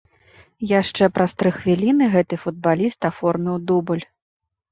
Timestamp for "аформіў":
3.13-3.55